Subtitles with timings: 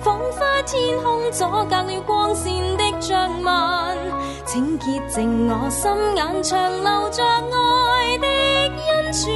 [0.00, 3.96] 仿佛天空阻隔了光线的障蔓。
[4.44, 9.30] 请洁净我心眼，长留着爱的恩泉。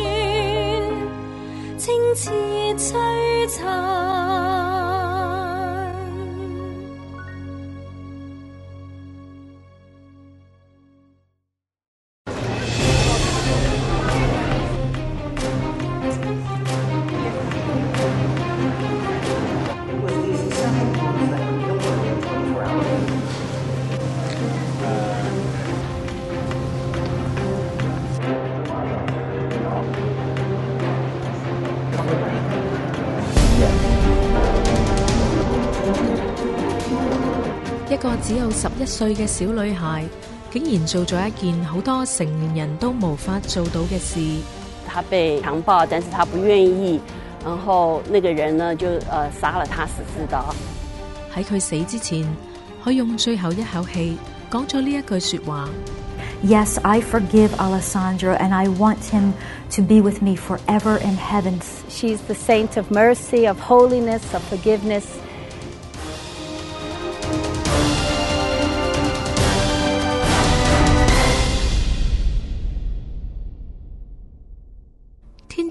[1.78, 2.30] 清澈
[2.76, 3.85] 璀璨。
[38.16, 40.04] 個只有十一歲嘅小女孩，
[40.50, 44.20] 竟然做咗一件好多成年人都無法做到嘅事。
[44.86, 47.00] 他被强暴，但是他不愿意，
[47.44, 50.54] 然后那个人呢就呃杀了他十四刀。
[51.34, 52.26] 喺佢死之前，
[52.84, 54.16] 佢用最後一口氣
[54.50, 55.68] 講咗呢一句說話。
[56.42, 59.32] Yes, I forgive Alessandro and I want him
[59.74, 61.60] to be with me forever in heaven.
[61.88, 65.04] She's the saint of mercy, of holiness, of forgiveness.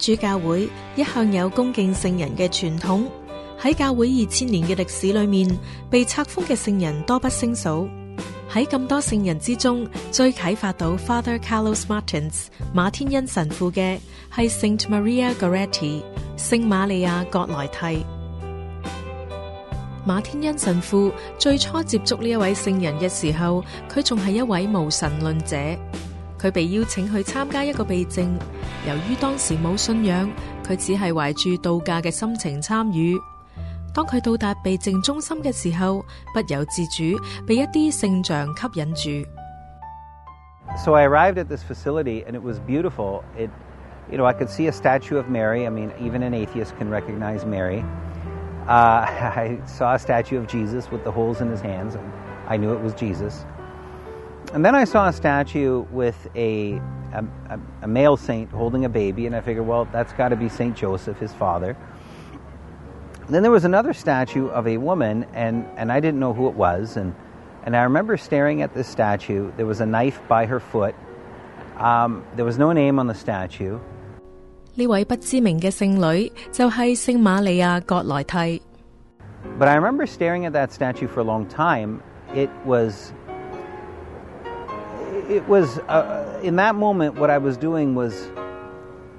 [0.05, 3.05] 主教會一向有恭敬聖人嘅傳統，
[3.59, 5.57] 喺教會二千年嘅歷史裏面，
[5.89, 7.89] 被冊封嘅聖人多不勝數。
[8.53, 13.97] 喺咁多聖人之中，最啟發到 Father Carlos Martins 馬天恩神父嘅
[14.31, 16.03] 係 Saint Maria Goretti
[16.38, 18.05] 聖瑪利亞葛萊蒂。
[20.05, 25.57] 馬天恩神父最初接觸呢一位聖人嘅時候，佢仲係一位無神論者。
[26.40, 28.28] 佢被邀請去參加一個避靜，
[28.88, 30.29] 由於當時冇信仰，
[30.63, 33.18] 佢只係懷住度假嘅心情參與。
[33.94, 36.03] 當佢到達避靜中心嘅時候，
[36.34, 39.29] 不由自主被一啲聖像吸引住。
[40.84, 43.24] So I arrived at this facility and it was beautiful.
[43.38, 43.50] It,
[44.12, 45.66] you know, I could see a statue of Mary.
[45.66, 47.85] I mean, even an atheist can recognize Mary.
[48.68, 52.03] Uh, I saw a statue of Jesus with the holes in his hands, and
[52.50, 53.45] I knew it was Jesus.
[54.53, 56.75] And then I saw a statue with a,
[57.12, 60.36] a, a- a male saint holding a baby, and I figured, well, that's got to
[60.36, 61.76] be Saint Joseph, his father.
[63.28, 66.54] Then there was another statue of a woman, and, and I didn't know who it
[66.54, 66.97] was.
[66.97, 67.14] And,
[67.64, 69.53] and I remember staring at this statue.
[69.56, 70.97] There was a knife by her foot.
[71.78, 73.78] Um, there was no name on the statue.
[74.75, 78.62] 呢位不知名嘅圣女就系圣玛利亚葛莱蒂。
[79.58, 82.00] But I remember staring at that statue for a long time.
[82.34, 83.12] It was.
[85.30, 87.16] it was uh, in that moment.
[87.16, 88.28] What I was doing was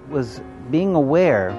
[0.08, 0.40] was
[0.70, 1.50] being aware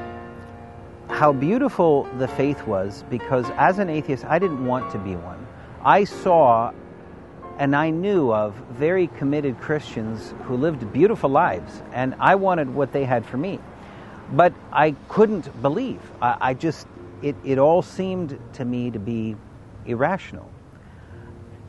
[1.10, 3.04] how beautiful the faith was.
[3.10, 5.46] Because as an atheist, I didn't want to be one.
[5.84, 6.72] I saw
[7.58, 12.94] and I knew of very committed Christians who lived beautiful lives, and I wanted what
[12.94, 13.60] they had for me.
[14.32, 16.00] But I couldn't believe.
[16.22, 16.88] I, I just,
[17.22, 19.36] it, it all seemed to me to be
[19.86, 20.50] irrational.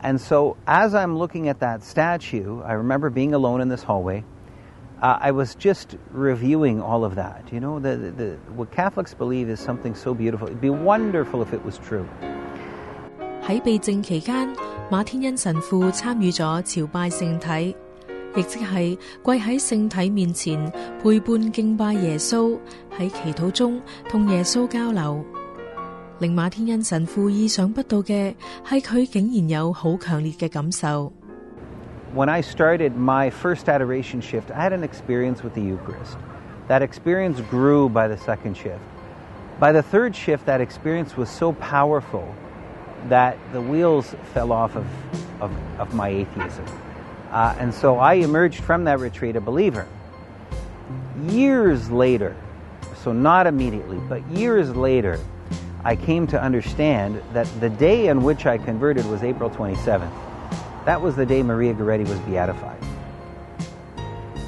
[0.00, 4.22] And so, as I'm looking at that statue, I remember being alone in this hallway.
[5.02, 7.52] Uh, I was just reviewing all of that.
[7.52, 10.46] You know, the, the, the, what Catholics believe is something so beautiful.
[10.46, 12.06] It'd be wonderful if it was true.
[13.46, 14.54] 喺避静期间，
[14.90, 17.76] 马天恩神父参与咗朝拜圣体，
[18.34, 20.72] 亦即系跪喺圣体面前
[21.02, 22.58] 陪伴敬拜耶稣，
[22.98, 25.24] 喺祈祷中同耶稣交流。
[26.20, 28.34] 令马天恩神父意想不到嘅
[28.66, 31.12] 系佢竟然有好强烈嘅感受。
[32.14, 36.16] When I started my first adoration shift, I had an experience with the Eucharist.
[36.68, 38.78] That experience grew by the second shift.
[39.58, 42.24] By the third shift, that experience was so powerful
[43.08, 44.86] that the wheels fell off of,
[45.40, 46.64] of, of my atheism.
[47.30, 49.86] Uh, and so I emerged from that retreat a believer.
[51.28, 52.36] Years later,
[53.02, 55.18] so not immediately, but years later,
[55.83, 60.11] I came to understand that the day on which I converted was April 27th.
[60.85, 62.81] That was the day Maria Goretti was beatified.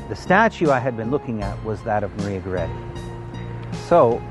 [0.09, 2.75] The statue I had been looking at was that of Maria Goretti.
[3.87, 4.21] So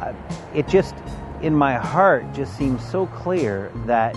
[0.00, 0.12] uh,
[0.52, 0.96] it just,
[1.40, 4.16] in my heart, just seemed so clear that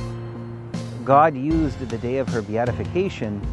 [1.06, 3.46] God used the day of her beatification,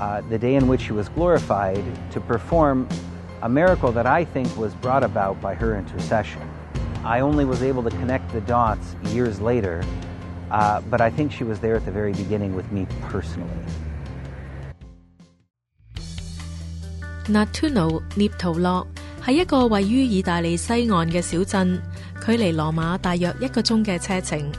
[0.00, 2.88] uh, the day in which she was glorified, to perform
[3.42, 6.42] a miracle that I think was brought about by her intercession.
[7.03, 9.83] I only was able to connect the dots years later,
[10.49, 13.49] uh, but I think she was there at the very beginning with me personally.
[17.27, 18.85] Natuno 涅图洛
[19.23, 21.79] 系一个位于意大利西岸嘅小镇，
[22.25, 24.51] 距离罗马大约一个钟嘅车程。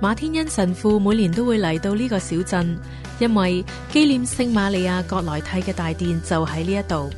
[0.00, 2.76] 马天恩神父每年都会嚟到呢个小镇，
[3.18, 7.10] 因为纪念圣玛利亚葛莱蒂嘅大殿就喺呢一度。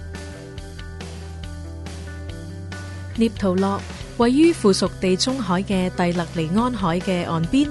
[3.16, 3.80] 涅图洛
[4.17, 7.67] 位於附屬地中海嘅蒂勒尼安海嘅岸邊，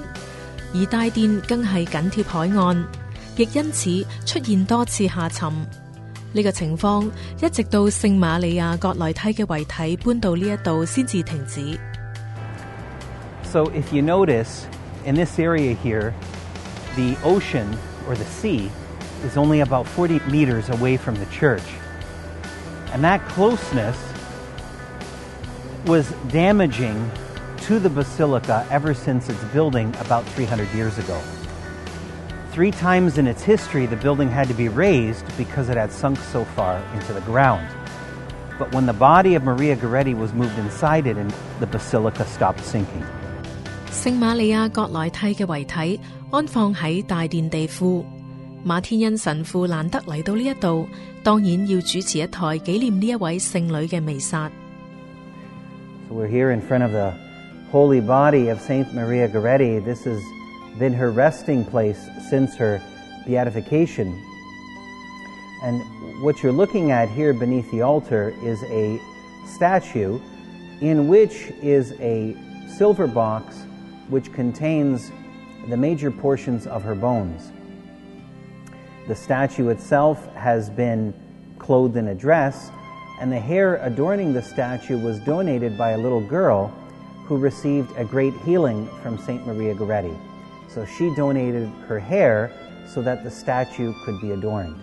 [0.75, 2.85] 而大殿更係緊貼海岸，
[3.37, 5.51] 亦因此出現多次下沉。
[6.33, 7.11] 呢個情況
[7.41, 11.79] 一直到聖瑪利亞葛萊蒂嘅遺體搬到呢一度先至停止。
[13.51, 14.65] So, if you notice,
[15.07, 16.13] in this area here,
[16.97, 17.67] the ocean
[18.09, 18.69] or the sea
[19.25, 21.63] is only about 40 meters away from the church.
[22.93, 23.97] And that closeness
[25.86, 27.10] was damaging
[27.68, 31.20] to the basilica ever since its building about 300 years ago.
[32.52, 36.18] Three times in its history, the building had to be raised because it had sunk
[36.34, 37.68] so far into the ground.
[38.58, 42.62] But when the body of Maria Goretti was moved inside it, and the basilica stopped
[42.64, 43.06] sinking.
[43.92, 46.00] 圣玛利亚葛莱蒂嘅遗体
[46.32, 48.04] 安放喺大殿地库。
[48.66, 50.88] 马天恩神父难得嚟到呢一度，
[51.24, 54.52] 当然要主持一台纪念呢一位圣女嘅弥撒。
[56.09, 57.15] So we're here in front of the
[57.71, 59.83] holy body of Saint Maria Goretti.
[59.83, 60.23] This has
[60.79, 61.99] been her resting place
[62.29, 62.83] since her
[63.27, 64.09] beatification.
[65.63, 69.01] And what you're looking at here beneath the altar is a
[69.47, 70.21] statue
[70.83, 72.37] in which is a
[72.77, 73.65] silver box
[74.09, 75.11] which contains
[75.69, 77.51] the major portions of her bones.
[79.09, 81.15] The statue itself has been
[81.59, 82.71] clothed in a dress,
[83.25, 86.69] and the hair adorning the statue was donated by a little girl
[87.25, 89.47] who received a great healing from St.
[89.47, 90.15] Maria Goretti.
[90.69, 92.53] So she donated her hair
[92.87, 94.79] so that the statue could be adorned.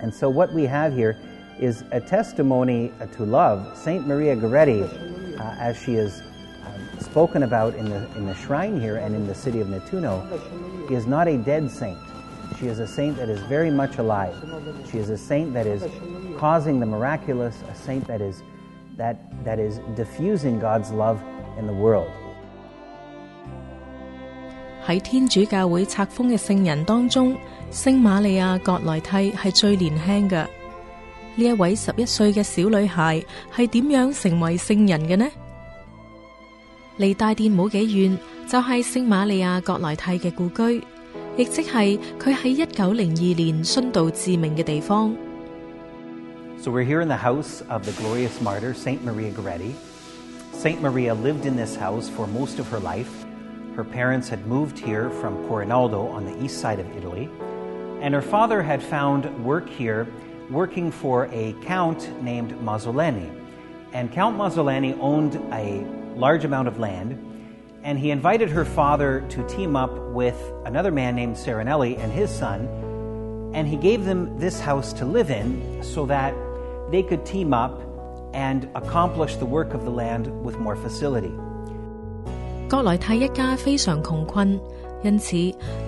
[0.00, 1.18] And so what we have here
[1.60, 3.76] is a testimony to love.
[3.76, 4.06] St.
[4.06, 4.82] Maria Goretti,
[5.38, 6.22] uh, as she is
[6.64, 10.90] um, spoken about in the, in the shrine here and in the city of Nettuno,
[10.90, 11.98] is not a dead saint.
[12.59, 14.33] She is a saint that is very much alive.
[14.91, 15.83] She is a saint that is
[16.39, 18.41] causing the miraculous, a saint that is,
[18.97, 19.15] that,
[19.45, 21.19] that is diffusing God's love
[21.59, 22.07] in the world.
[24.87, 27.35] 喺天主教会册封嘅圣人当中，
[27.71, 30.47] 圣玛利亚葛莱蒂系最年轻嘅。
[31.35, 35.27] 呢一位十一岁嘅小女孩系点样成为圣人嘅呢？
[36.97, 38.17] 离大殿冇几远，
[38.49, 40.81] 就系圣玛利亚葛莱蒂嘅故居，
[46.60, 49.74] so we're here in the house of the glorious martyr Saint Maria Goretti.
[50.52, 53.24] Saint Maria lived in this house for most of her life.
[53.74, 57.30] Her parents had moved here from Corinaldo on the east side of Italy,
[58.02, 60.06] and her father had found work here
[60.50, 63.30] working for a count named Mazzoleni.
[63.94, 65.80] And Count Mazzoleni owned a
[66.14, 67.31] large amount of land
[67.83, 72.29] and he invited her father to team up with another man named Serenelli and his
[72.29, 72.67] son,
[73.53, 76.33] and he gave them this house to live in so that
[76.91, 77.81] they could team up
[78.33, 81.31] and accomplish the work of the land with more facility.
[82.69, 84.59] 葛莱蒂一家非常穷困，
[85.01, 85.37] 因此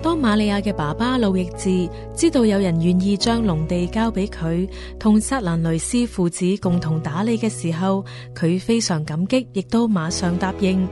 [0.02, 4.66] 当玛利亚嘅爸爸路易治知道有人愿意将农地交俾佢
[4.98, 8.02] 同萨兰雷斯父子共同打理嘅时候，
[8.34, 10.88] 佢非常感激，亦都马上答应。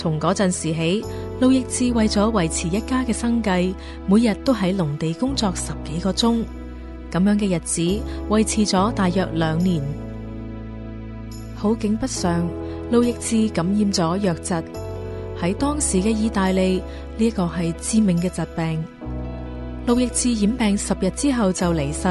[0.00, 1.04] 從嗰陣時起，
[1.40, 3.72] 路易治為咗維持一家嘅生計，
[4.06, 6.44] 每日都喺農地工作十幾個鐘，
[7.10, 9.82] 咁樣嘅日子維持咗大約兩年。
[11.54, 12.46] 好景不常，
[12.92, 14.54] 路易治感染咗瘧疾。
[15.40, 16.76] 喺當時嘅意大利，
[17.16, 18.84] 呢一個係致命嘅疾病。
[19.86, 22.08] 路易治染病十日之後就離世。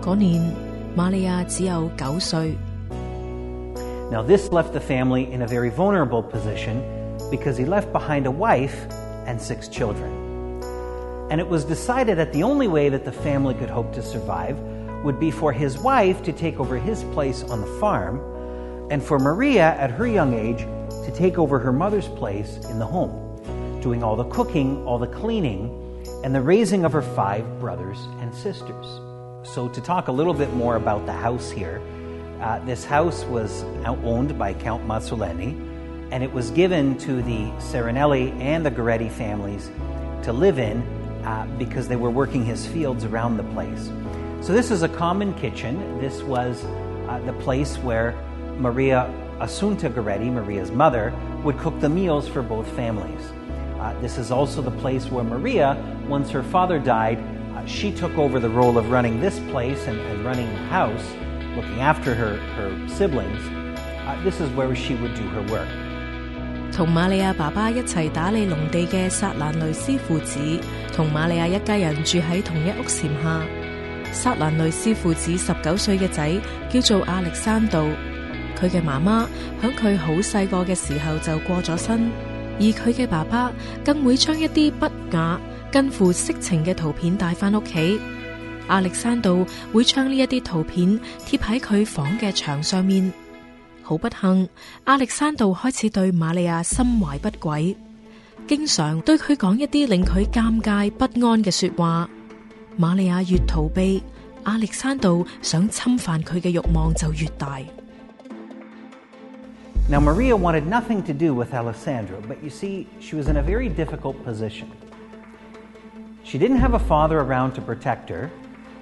[0.00, 0.40] 嗰年
[0.96, 2.56] 瑪利亞只有九歲。
[4.13, 8.31] Now, this left the family in a very vulnerable position because he left behind a
[8.31, 8.85] wife
[9.25, 10.61] and six children.
[11.31, 14.59] And it was decided that the only way that the family could hope to survive
[15.03, 18.19] would be for his wife to take over his place on the farm,
[18.91, 20.59] and for Maria, at her young age,
[21.07, 25.07] to take over her mother's place in the home, doing all the cooking, all the
[25.07, 25.71] cleaning,
[26.23, 28.85] and the raising of her five brothers and sisters.
[29.41, 31.81] So, to talk a little bit more about the house here,
[32.41, 35.71] uh, this house was owned by Count Mazzoleni,
[36.11, 39.71] and it was given to the Serenelli and the Goretti families
[40.23, 40.81] to live in
[41.25, 43.91] uh, because they were working his fields around the place.
[44.41, 45.99] So, this is a common kitchen.
[45.99, 46.63] This was
[47.07, 48.11] uh, the place where
[48.57, 49.09] Maria
[49.39, 51.13] Assunta Goretti, Maria's mother,
[51.43, 53.31] would cook the meals for both families.
[53.79, 55.75] Uh, this is also the place where Maria,
[56.07, 57.17] once her father died,
[57.53, 61.03] uh, she took over the role of running this place and, and running the house,
[61.55, 63.41] looking after her, her siblings.
[64.05, 65.67] Uh, this is where she would do her work.
[66.71, 70.39] 同瑪利亞爸爸一齊打理農地嘅薩蘭雷斯父子，
[70.91, 73.41] 同瑪利亞一家人住喺同一屋檐下。
[74.11, 76.31] 薩蘭雷斯父子十九歲嘅仔
[76.69, 77.83] 叫做亞歷山道，
[78.59, 79.27] 佢嘅媽媽
[79.61, 82.09] 響佢好細個嘅時候就過咗身，
[82.59, 83.51] 而佢嘅爸爸
[83.85, 85.39] 更會將一啲不雅、
[85.71, 87.99] 近乎色情嘅圖片帶翻屋企。
[88.69, 93.11] 亞歷山道会将呢一啲图片贴喺佢房嘅墙上面。
[93.81, 94.47] 好不幸，
[94.85, 97.75] 亞歷山道开始对玛利亚心怀不轨，
[98.47, 102.09] 经常对佢讲一啲令佢尴尬不安嘅说话。
[102.77, 104.01] 玛利亚越逃避，
[104.45, 107.59] 亞歷山道想侵犯佢嘅欲望就越大。
[109.89, 113.67] Now, Maria wanted nothing to do with Alessandro, but you see, she was in a very
[113.67, 114.67] difficult position.
[116.23, 118.29] She didn't have a father around to protect her,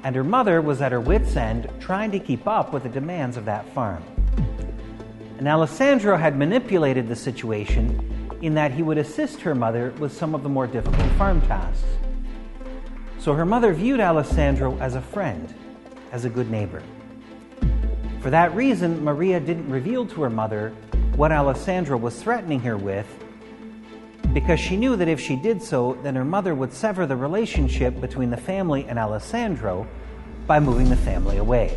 [0.03, 3.37] and her mother was at her wits' end trying to keep up with the demands
[3.37, 4.03] of that farm.
[5.37, 10.33] And Alessandro had manipulated the situation in that he would assist her mother with some
[10.33, 11.83] of the more difficult farm tasks.
[13.19, 15.53] So her mother viewed Alessandro as a friend,
[16.11, 16.81] as a good neighbor.
[18.21, 20.69] For that reason, Maria didn't reveal to her mother
[21.15, 23.07] what Alessandro was threatening her with,
[24.32, 28.00] because she knew that if she did so, then her mother would sever the relationship
[28.00, 29.86] between the family and Alessandro
[30.46, 31.76] by moving the family away.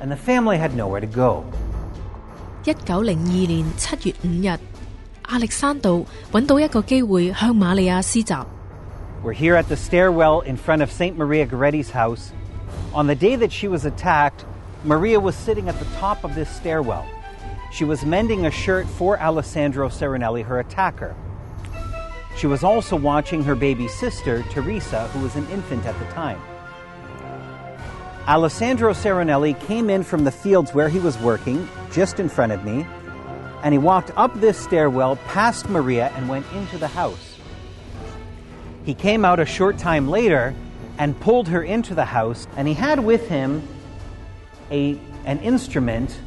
[0.00, 1.44] And the family had nowhere to go.
[2.64, 4.48] 一九零二年七月五日，
[5.28, 8.44] 亚历山道揾到一个机会向玛利亚施袭。
[9.24, 11.16] We're here at the stairwell in front of St.
[11.16, 12.32] Maria Goretti's house.
[12.92, 14.44] On the day that she was attacked,
[14.84, 17.04] Maria was sitting at the top of this stairwell.
[17.72, 21.14] She was mending a shirt for Alessandro Serenelli, her attacker.
[22.37, 26.39] She was also watching her baby sister, Teresa, who was an infant at the time.
[28.27, 32.63] Alessandro Serenelli came in from the fields where he was working, just in front of
[32.63, 32.85] me,
[33.63, 37.37] and he walked up this stairwell past Maria and went into the house.
[38.85, 40.53] He came out a short time later
[40.99, 43.67] and pulled her into the house, and he had with him
[44.69, 46.19] a, an instrument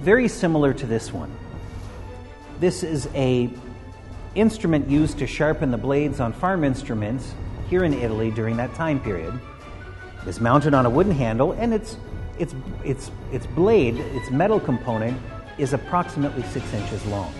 [0.00, 1.34] very similar to this one.
[2.60, 3.50] This is a
[4.34, 7.34] instrument used to sharpen the blades on farm instruments
[7.68, 9.38] here in Italy during that time period.
[10.22, 11.96] It is mounted on a wooden handle, and its
[12.38, 15.20] its its its blade, its metal component,
[15.58, 17.32] is approximately six inches long.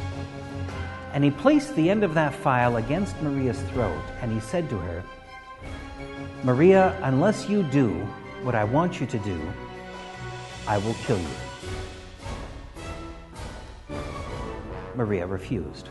[1.13, 4.77] And he placed the end of that file against Maria's throat, and he said to
[4.77, 5.03] her,
[6.43, 7.91] Maria, unless you do
[8.43, 9.41] what I want you to do,
[10.67, 11.27] I will kill you.
[14.95, 15.89] Maria refused.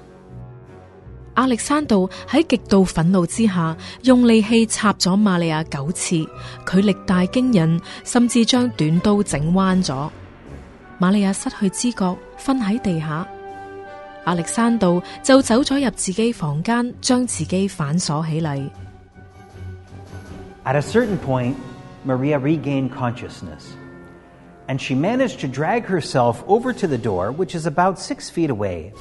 [1.36, 6.28] 亞歷山道喺極度憤怒之下，用利器插咗瑪利亞九次，
[6.66, 10.10] 佢力大驚人，甚至將短刀整彎咗。
[11.00, 13.28] 瑪利亞失去知覺，瞓喺地下。
[14.26, 18.70] 亞歷山道就走咗入自己房間，將自己反鎖起嚟。
[20.64, 21.56] At a certain point,
[22.06, 23.74] Maria regained consciousness,
[24.68, 28.50] and she managed to drag herself over to the door, which is about six feet
[28.50, 28.94] away.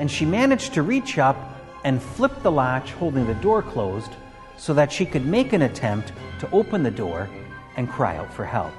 [0.00, 1.36] And she managed to reach up
[1.84, 4.10] and flip the latch holding the door closed
[4.56, 7.28] so that she could make an attempt to open the door
[7.76, 8.72] and cry out for help.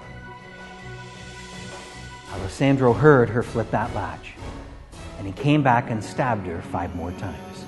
[2.34, 4.34] Alessandro heard her flip that latch,
[5.20, 7.66] and he came back and stabbed her five more times.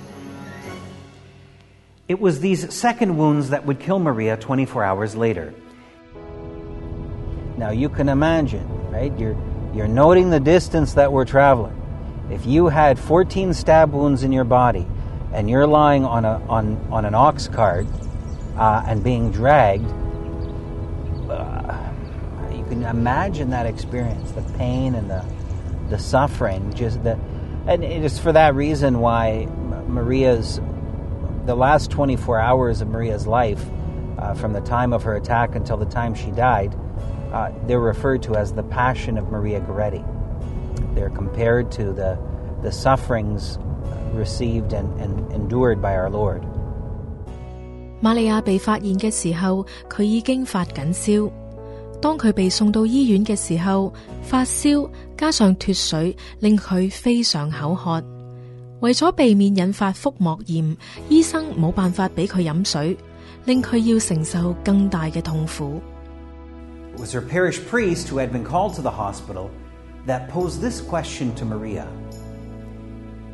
[2.08, 5.54] It was these second wounds that would kill Maria 24 hours later.
[7.58, 9.16] Now you can imagine, right?
[9.20, 9.38] You're,
[9.76, 11.83] you're noting the distance that we're traveling.
[12.34, 14.88] If you had 14 stab wounds in your body
[15.34, 17.86] and you're lying on, a, on, on an ox cart
[18.58, 19.86] uh, and being dragged,
[21.30, 21.92] uh,
[22.52, 25.24] you can imagine that experience the pain and the,
[25.90, 26.74] the suffering.
[26.74, 27.20] Just the,
[27.68, 29.46] and it is for that reason why
[29.88, 30.60] Maria's
[31.46, 33.64] the last 24 hours of Maria's life,
[34.18, 36.74] uh, from the time of her attack until the time she died,
[37.32, 40.04] uh, they're referred to as the Passion of Maria Goretti.
[40.95, 42.19] They're compared to the,
[42.63, 43.59] the sufferings
[44.15, 46.43] received and, and endured by our Lord.
[48.03, 51.31] 玛利亚被发现嘅时候，佢已经发紧烧。
[52.01, 58.03] 当佢被送到医院嘅时候，发烧加上脱水，令佢非常口渴。
[58.81, 60.77] 为咗避免引发腹膜炎，
[61.09, 62.97] 医生冇办法俾佢饮水，
[63.45, 65.81] 令佢要承受更大嘅痛苦。
[66.95, 69.49] It was her parish priest who had been called to the hospital
[70.06, 71.88] that posed this question to Maria.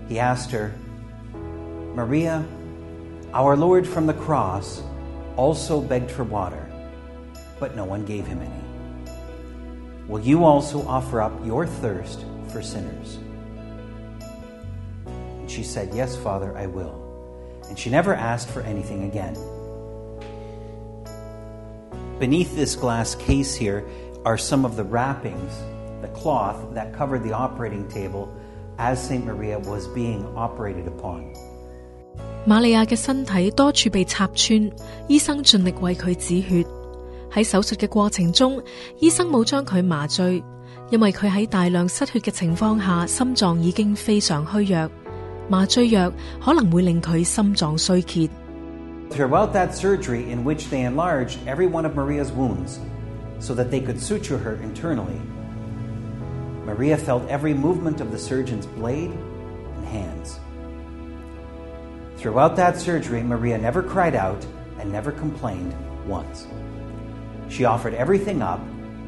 [0.08, 0.74] He asked her,
[1.96, 2.46] Maria,
[3.34, 4.82] our Lord from the cross
[5.36, 6.66] also begged for water,
[7.60, 8.70] but no one gave him any.
[10.08, 13.20] Will you also offer up your thirst for sinners?
[15.06, 17.06] And she said, Yes, Father, I will.
[17.70, 19.36] And she never asked for anything again.
[22.20, 23.88] Beneath this glass case here
[24.26, 25.54] are some of the wrappings,
[26.03, 28.29] the cloth that covered the operating table
[28.79, 29.25] as St.
[29.25, 31.25] Maria was being operated upon.
[32.47, 34.71] 玛利亚嘅身体多处被插穿，
[35.09, 36.65] 医生尽力为佢止血。
[37.33, 38.63] 喺手术嘅过程中，
[39.01, 40.43] 医生冇将佢麻醉，
[40.91, 44.91] 因为佢喺大量失血嘅情况下，心脏已经非常虚弱，
[45.49, 46.13] 麻醉药
[46.45, 48.29] 可能会令佢心脏衰竭。
[49.11, 52.79] Throughout that surgery, in which they enlarged every one of Maria's wounds
[53.39, 55.19] so that they could suture her internally,
[56.67, 59.11] Maria felt every movement of the surgeon's blade
[59.77, 60.41] and hands.
[62.17, 64.47] Throughout that surgery, Maria never cried out
[64.81, 65.75] and never complained
[66.09, 66.47] once.
[67.49, 68.61] She offered everything up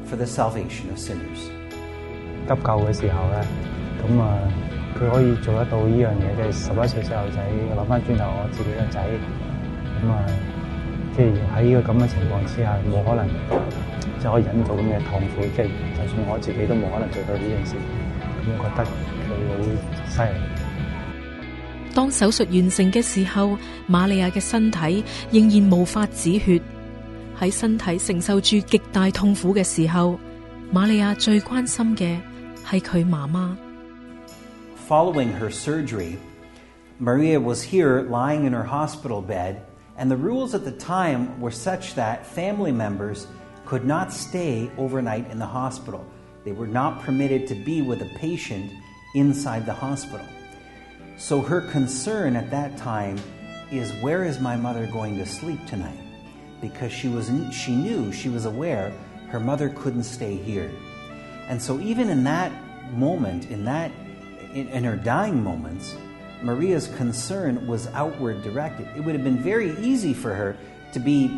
[0.05, 1.49] for the salvation of sinners.
[2.47, 3.43] 急救嘅时候咧，
[4.01, 4.39] 咁啊，
[4.95, 7.41] 佢可以做得到呢样嘢，即系十一岁细路仔，
[7.75, 9.03] 谂翻转头我自己个仔，
[9.99, 10.25] 咁啊，
[11.16, 13.28] 即係喺呢個咁嘅情況之下，冇可能
[14.18, 17.74] 即係可以忍到咁嘅痛苦，即係就算我自己都冇可能做到呢件事，
[18.42, 18.84] 咁我覺得
[19.28, 19.52] 佢好
[20.08, 20.62] 犀利。
[21.94, 23.58] 當手術完成嘅時候，
[23.90, 26.60] 瑪利亞嘅身體仍然無法止血。
[27.38, 30.18] 喺身體承受住極大痛苦嘅時候，
[30.72, 32.16] 瑪利亞最關心嘅
[32.64, 33.54] 係佢媽媽。
[34.88, 36.16] Following her surgery,
[37.00, 39.56] Maria was here lying in her hospital bed,
[39.96, 43.26] and the rules at the time were such that family members
[43.66, 46.04] could not stay overnight in the hospital.
[46.44, 48.72] They were not permitted to be with a patient
[49.14, 50.26] inside the hospital.
[51.16, 53.18] So her concern at that time
[53.70, 56.00] is where is my mother going to sleep tonight?
[56.60, 58.92] Because she was she knew she was aware
[59.28, 60.70] her mother couldn't stay here.
[61.48, 62.52] And so even in that
[62.92, 63.90] moment, in that
[64.52, 65.96] in, in her dying moments,
[66.43, 68.87] Maria's concern was outward directed.
[68.95, 70.55] It would have been very easy for her
[70.93, 71.31] to be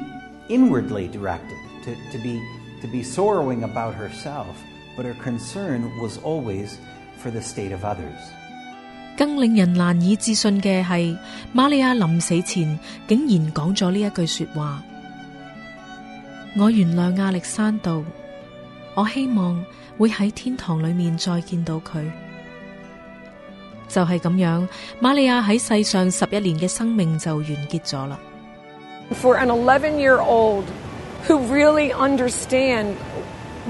[0.49, 2.39] inwardly directed, to, to be
[2.81, 4.55] to be sorrowing about herself,
[4.95, 6.77] but her concern was always
[7.17, 8.19] for the state of others.
[9.17, 11.17] 更令人难以置信嘅系，
[11.53, 14.83] 玛利亚临死前竟然讲咗呢一句说话：
[16.57, 18.03] 我原谅亚历山道，
[18.95, 19.63] 我希望
[19.97, 22.09] 会喺天堂里面再见到佢。
[23.93, 24.67] 就系咁样，
[25.01, 28.17] 玛利亚喺世上十一年嘅生命就完结咗啦。
[29.21, 30.65] For an 11 year old
[31.27, 32.95] who really understand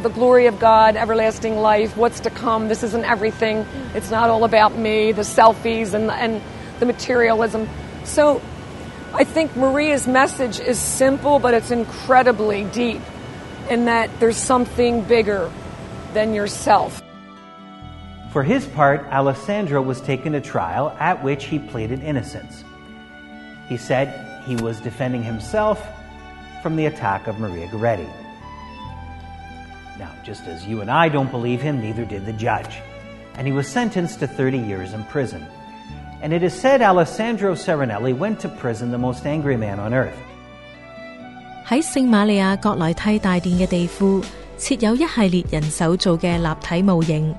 [0.01, 3.65] the glory of God, everlasting life, what's to come, this isn't everything.
[3.95, 6.41] It's not all about me, the selfies and, and
[6.79, 7.67] the materialism.
[8.03, 8.41] So
[9.13, 13.01] I think Maria's message is simple, but it's incredibly deep
[13.69, 15.49] in that there's something bigger
[16.13, 17.01] than yourself.
[18.33, 22.63] For his part, Alessandro was taken to trial, at which he pleaded innocence.
[23.67, 25.81] He said he was defending himself
[26.61, 28.09] from the attack of Maria Goretti.
[29.97, 32.79] Now, just as you and I don't believe him, neither did the judge.
[33.35, 35.45] And he was sentenced to 30 years in prison.
[36.21, 40.17] And it is said Alessandro Serenelli went to prison the most angry man on earth.
[41.69, 44.23] 喺圣玛利亚葛莱蒂大殿嘅地库
[44.57, 47.35] 设有一系列人手做嘅立体模型，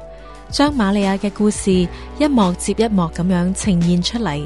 [0.56, 1.70] 將瑪利亞嘅故事
[2.18, 4.42] 一幕接一幕咁樣呈現出嚟。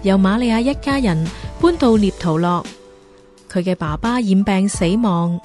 [0.00, 1.26] 由瑪利亞一家人
[1.60, 2.64] 搬到涅圖洛，
[3.52, 5.38] 佢嘅爸爸染病死亡，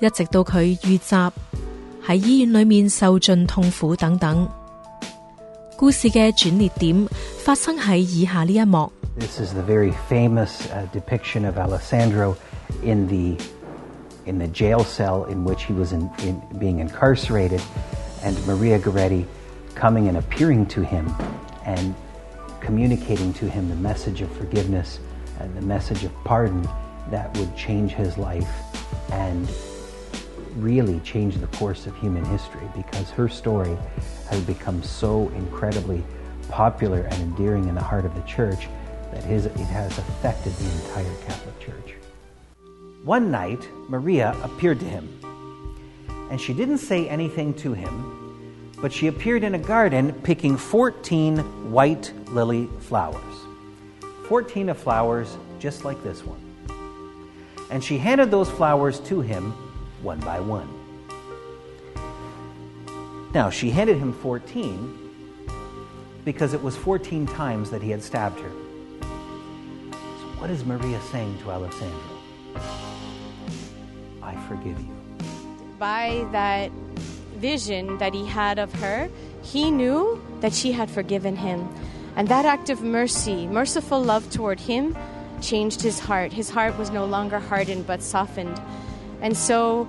[0.00, 1.30] 一直到佢遇襲
[2.06, 4.48] 喺醫院裏面受盡痛苦等等。
[5.76, 7.06] 故事嘅轉捩點
[7.44, 8.90] 發生喺以下呢一幕。
[9.18, 12.36] This is the very famous uh, depiction of Alessandro
[12.82, 13.36] in the
[14.24, 17.60] in the jail cell in which he was in, in, being incarcerated,
[18.22, 19.26] and Maria Goretti
[19.74, 21.12] coming and appearing to him
[21.64, 21.94] and
[22.60, 25.00] communicating to him the message of forgiveness
[25.38, 26.68] and the message of pardon
[27.10, 28.48] that would change his life
[29.12, 29.48] and
[30.56, 33.76] really change the course of human history because her story
[34.28, 36.02] has become so incredibly
[36.48, 38.68] popular and endearing in the heart of the church
[39.12, 41.94] that his, it has affected the entire Catholic Church.
[43.04, 45.08] One night, Maria appeared to him,
[46.30, 51.70] and she didn't say anything to him, but she appeared in a garden picking 14
[51.70, 53.34] white lily flowers.
[54.28, 56.40] 14 of flowers just like this one.
[57.70, 59.52] And she handed those flowers to him
[60.02, 60.68] one by one.
[63.34, 64.98] Now, she handed him 14
[66.24, 68.50] because it was 14 times that he had stabbed her.
[69.90, 72.00] So, what is Maria saying to Alessandro?
[74.22, 74.99] I forgive you.
[75.80, 76.70] By that
[77.38, 79.08] vision that he had of her,
[79.42, 81.66] he knew that she had forgiven him.
[82.16, 84.94] And that act of mercy, merciful love toward him,
[85.40, 86.34] changed his heart.
[86.34, 88.60] His heart was no longer hardened but softened.
[89.22, 89.88] And so,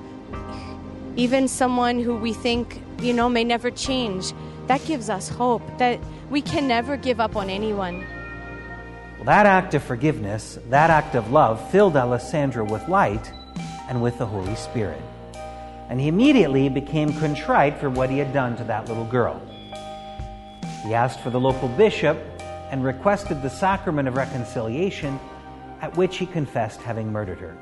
[1.17, 4.31] even someone who we think, you know, may never change,
[4.67, 5.99] that gives us hope that
[6.29, 8.05] we can never give up on anyone.
[9.17, 13.29] Well, that act of forgiveness, that act of love, filled Alessandro with light
[13.89, 15.01] and with the Holy Spirit
[15.90, 19.36] And he immediately became contrite for what he had done to that little girl.
[20.84, 22.16] He asked for the local bishop
[22.72, 25.18] and requested the sacrament of reconciliation,
[25.80, 27.54] at which he confessed having murdered her.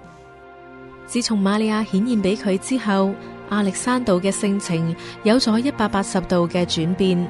[1.07, 3.14] 自从玛利亚显现俾佢之后，
[3.51, 7.29] 亚历山道嘅性情有咗一百八十度嘅转变。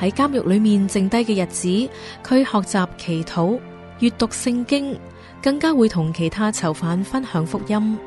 [0.00, 1.68] 喺监狱里面剩低嘅日子，
[2.24, 3.60] 佢学习祈祷、
[4.00, 4.98] 阅读圣经，
[5.42, 7.98] 更加会同其他囚犯分享福音。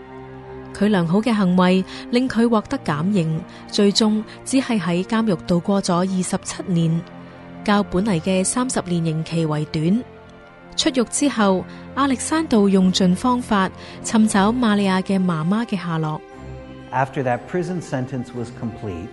[0.75, 7.01] 佢良好嘅行为令佢获得减刑，最终只系喺监狱度过咗二十七年，
[7.65, 10.05] 较本嚟嘅三十年刑期为短。
[10.77, 11.65] 出狱之後，
[11.97, 13.71] 亞歷山道用尽方法
[14.03, 16.21] 寻找玛利亚嘅妈妈嘅下落。
[16.93, 19.09] After that prison sentence was complete,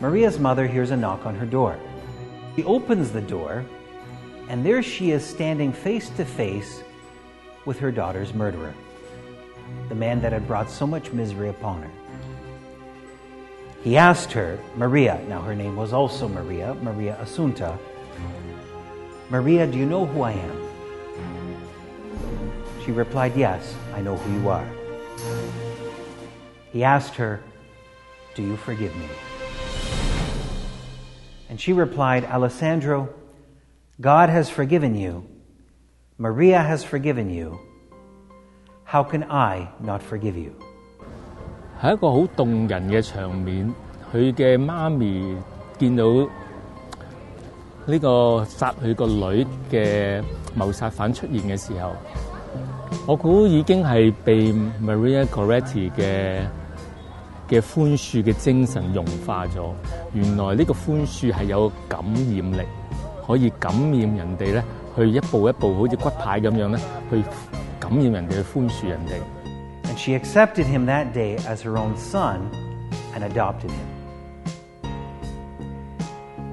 [0.00, 1.74] Maria's mother hears a knock on her door.
[2.56, 3.62] She opens the door,
[4.50, 6.82] and there she is standing face to face
[7.64, 8.72] with her daughter's murderer,
[9.88, 11.90] the man that had brought so much misery upon her.
[13.82, 17.78] He asked her, Maria, now her name was also Maria, Maria Assunta,
[19.32, 20.68] Maria, do you know who I am?
[22.84, 24.68] She replied, Yes, I know who you are.
[26.70, 27.42] He asked her,
[28.34, 29.06] Do you forgive me?
[31.48, 33.08] And she replied, Alessandro,
[34.02, 35.26] God has forgiven you.
[36.18, 37.58] Maria has forgiven you.
[38.92, 40.50] How can I not forgive you?
[41.80, 43.72] 係一個好動人嘅場面。
[44.12, 45.34] 佢嘅媽咪
[45.78, 46.04] 見到
[47.86, 50.22] 呢個殺佢個女嘅
[50.58, 51.92] 謀殺犯出現嘅時候，
[53.06, 56.40] 我估已經係被 Maria Goretti 嘅
[57.48, 59.70] 嘅宽恕嘅精神融化咗。
[60.12, 62.62] 原來呢個寬恕係有感染力，
[63.26, 64.62] 可以感染人哋咧，
[64.94, 66.78] 去一步一步好似骨牌咁樣咧，
[67.10, 67.24] 去
[67.81, 69.21] 感染人哋，去宽恕人哋。
[69.89, 72.49] And she accepted him that day as her own son
[73.15, 73.87] and adopted him.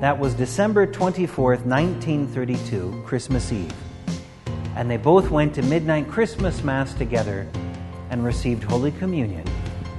[0.00, 3.72] That was December 24th, 1932, Christmas Eve.
[4.76, 7.46] And they both went to midnight Christmas Mass together
[8.10, 9.44] and received Holy Communion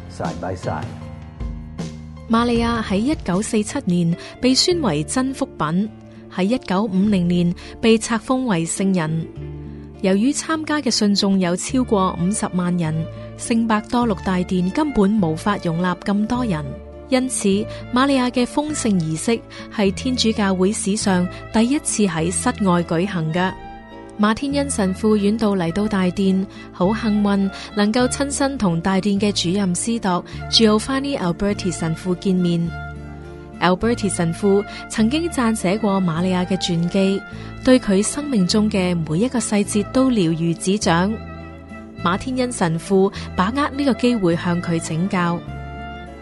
[0.09, 0.85] side by side.
[2.29, 5.89] 玛利亚喺一九四七年被宣为真福品，
[6.33, 9.27] 喺一九五零年被册封为圣人。
[10.01, 12.93] 由於參加嘅信眾有超過五十萬人，
[13.39, 16.63] 聖伯多祿大殿根本無法容納咁多人，
[17.09, 17.47] 因此
[17.93, 19.39] 瑪利亞嘅封聖儀式
[19.75, 23.51] 係天主教會史上第一次喺室外舉行嘅。
[24.19, 32.69] 馬天恩神父遠道嚟到大殿，好幸運能夠親身同大殿嘅主任司鐸 Giovanni Alberti 神父見面。
[33.60, 37.20] Alberti 神父曾經撰寫過瑪利亞嘅傳記，
[37.64, 41.12] 對佢生命中嘅每一個細節都了如指掌。
[42.02, 45.38] 馬天恩神父把握呢個機會向佢请教。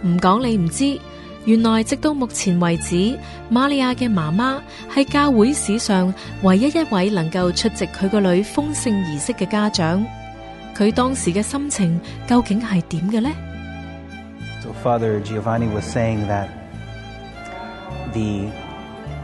[0.03, 0.98] 唔講你唔知，
[1.44, 3.18] 原來直到目前為止，
[3.51, 4.59] 瑪利亞嘅媽媽
[4.92, 10.05] 係教會史上唯一一位能夠出席佢個女封聖儀式嘅家長。
[10.77, 13.31] 佢當時嘅心情究竟係點嘅呢
[14.85, 16.48] ？Father Giovanni was saying that
[18.18, 18.48] the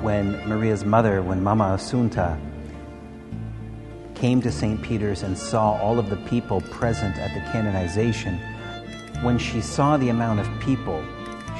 [0.02, 2.38] when Maria's mother, when Mama Assunta
[4.14, 4.80] came to St.
[4.82, 8.38] Peter's and saw all of the people present at the canonization,
[9.22, 11.04] when she saw the amount of people,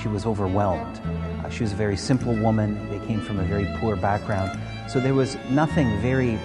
[0.01, 1.01] she was overwhelmed.
[1.45, 2.89] Uh, she was a very simple woman.
[2.91, 4.57] They came from a very poor background.
[4.89, 6.39] So there was nothing very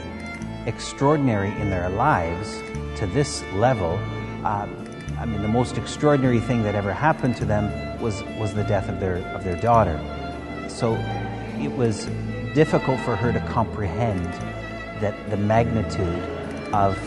[0.66, 2.64] extraordinary in their lives
[3.00, 4.00] to this level.
[4.44, 4.68] Uh,
[5.20, 7.66] I mean, the most extraordinary thing that ever happened to them
[8.02, 10.00] was, was the death of their, of their daughter.
[10.80, 10.94] So
[11.60, 12.06] it was
[12.56, 14.24] difficult for her to comprehend
[15.02, 16.24] that the magnitude
[16.74, 16.98] of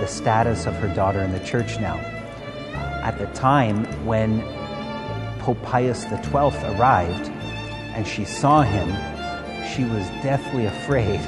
[0.00, 1.96] the status of her daughter in the church now.
[3.02, 4.42] At the time when
[5.38, 6.30] Pope Pius XII
[6.76, 7.30] arrived
[7.94, 8.88] and she saw him,
[9.66, 11.20] she was deathly afraid.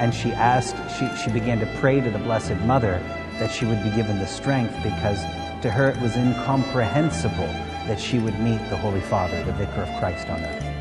[0.00, 2.98] And she asked, she, she began to pray to the Blessed Mother
[3.38, 5.20] that she would be given the strength because
[5.60, 7.52] to her it was incomprehensible
[7.86, 10.75] that she would meet the Holy Father, the Vicar of Christ on earth.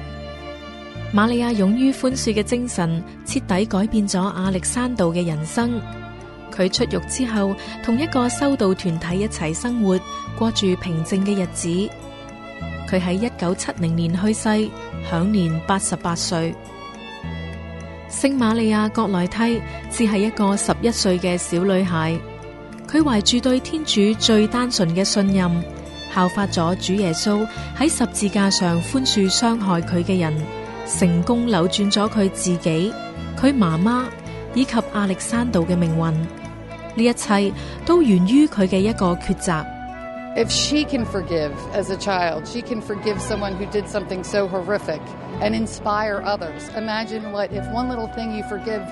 [1.16, 5.80] 玛利亞勇於寬恕嘅精神，徹底改變咗亞歷山道嘅人生。
[6.52, 9.98] 佢出獄之後，同一個修道團體一齊生活，
[10.38, 11.70] 過住平靜嘅日子。
[12.90, 14.70] 佢喺一九七零年去世，
[15.10, 16.54] 享年八十八歲。
[18.10, 22.20] 聖瑪利亞葛萊蒂只係一個十一歲嘅小女孩，
[22.90, 25.64] 佢懷住對天主最單純嘅信任，
[26.14, 27.48] 效法咗主耶穌
[27.80, 30.34] 喺十字架上宽恕傷害佢嘅人，
[30.87, 32.93] 成功扭转咗佢自己、
[33.37, 34.05] 佢妈妈
[34.55, 36.13] 以及亚历山道嘅命运。
[36.13, 37.53] 呢一切
[37.87, 39.65] 都源于佢嘅一个抉择。
[40.37, 44.47] If she can forgive as a child, she can forgive someone who did something so
[44.47, 45.01] horrific
[45.41, 46.69] and inspire others.
[46.77, 48.83] Imagine what if one little thing you forgive,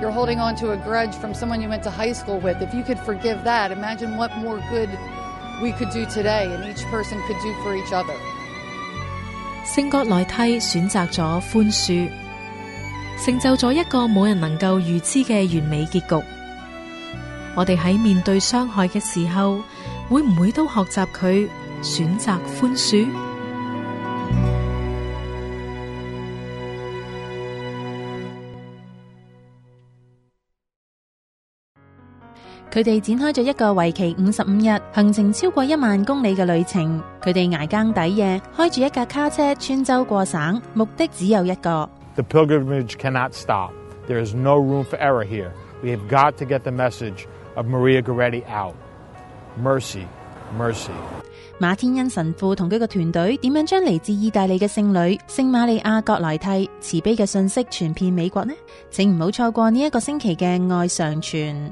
[0.00, 2.60] you're holding on to a grudge from someone you went to high school with.
[2.60, 4.90] If you could forgive that, imagine what more good
[5.62, 8.14] we could do today and each person could do for each other.
[9.66, 12.08] 聖葛萊蒂選擇咗寬恕，
[13.24, 16.26] 成就咗一個冇人能夠預知嘅完美結局。
[17.54, 19.62] 我哋喺面對傷害嘅時候，
[20.08, 21.48] 會唔會都學習佢
[21.82, 23.06] 選擇寬恕？
[32.77, 37.01] 佢哋展開咗一個為期五十五日、行程超過一萬公里嘅旅程。
[37.23, 41.89] 佢哋捱更抵夜，開住一架卡車穿州過省，目的只有一個。
[42.13, 43.71] The pilgrimage cannot stop.
[44.07, 45.49] There is no room for error here.
[45.81, 48.75] We have got to get the message of Maria Goretti out.
[49.59, 50.03] Mercy,
[50.55, 50.91] mercy.
[51.59, 58.53] 馬天恩神父同佢個團隊點樣將嚟自意大利嘅聖女聖瑪利亞葛萊蒂慈悲嘅信息傳遍美國呢？
[58.91, 61.71] 請唔好錯過呢一個星期嘅愛上傳。